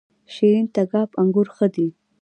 شیرین 0.33 0.67
تګاب 0.75 1.09
انګور 1.21 1.47
ښه 1.55 1.67
دي؟ 1.73 1.87